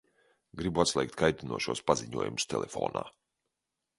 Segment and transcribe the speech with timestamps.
[0.61, 3.07] Gribu atslēgt kaitinošos paziņojumus telefonā.